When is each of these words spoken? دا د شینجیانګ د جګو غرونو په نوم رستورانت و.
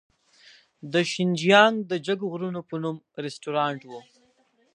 دا 0.93 0.99
د 1.03 1.05
شینجیانګ 1.11 1.75
د 1.91 1.93
جګو 2.05 2.25
غرونو 2.33 2.61
په 2.69 2.75
نوم 2.83 2.97
رستورانت 3.25 3.81
و. 3.89 3.91